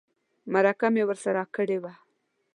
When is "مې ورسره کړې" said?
0.93-1.77